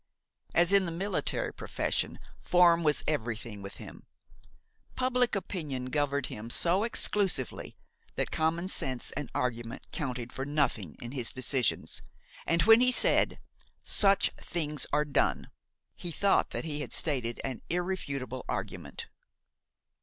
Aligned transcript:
As 0.55 0.73
in 0.73 0.85
the 0.85 0.91
military 0.91 1.53
profession, 1.53 2.17
form 2.39 2.81
was 2.81 3.03
everything 3.07 3.61
with 3.61 3.77
him. 3.77 4.07
Public 4.95 5.35
opinion 5.35 5.91
governed 5.91 6.25
him 6.25 6.49
so 6.49 6.81
exclusively 6.83 7.77
that 8.15 8.31
common 8.31 8.67
sense 8.67 9.11
and 9.11 9.29
argument 9.35 9.85
counted 9.91 10.33
for 10.33 10.43
nothing 10.43 10.95
in 11.03 11.11
his 11.11 11.31
decisions, 11.31 12.01
and 12.47 12.63
when 12.63 12.81
he 12.81 12.91
said: 12.91 13.39
"Such 13.83 14.31
things 14.41 14.87
are 14.91 15.05
done," 15.05 15.51
he 15.95 16.09
thought 16.11 16.49
that 16.49 16.65
he 16.65 16.81
had 16.81 16.93
stated 16.93 17.39
an 17.43 17.61
irrefutable 17.69 18.43
argument. 18.49 19.05